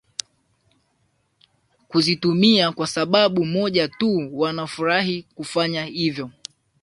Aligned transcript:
kuzitumia 1.87 2.71
kwa 2.71 2.87
sababu 2.87 3.45
moja 3.45 3.87
tu 3.87 4.29
Wanafurahia 4.39 5.23
kufanya 5.35 5.85
hivyo 5.85 6.29